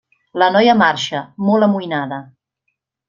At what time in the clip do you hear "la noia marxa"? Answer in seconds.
0.43-1.21